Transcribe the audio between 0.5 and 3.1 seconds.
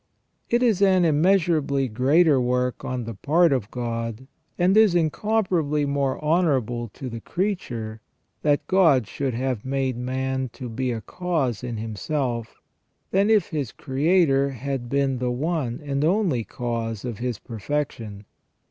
is an immeasurably greater work on